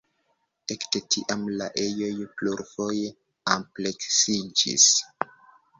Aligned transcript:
Ekde 0.75 1.01
tiam 1.15 1.43
la 1.59 1.67
ejoj 1.83 2.25
plurfoje 2.41 3.13
ampleksiĝis. 3.59 4.91